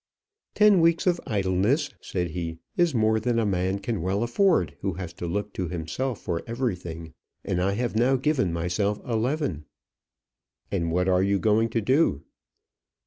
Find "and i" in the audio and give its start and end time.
7.45-7.73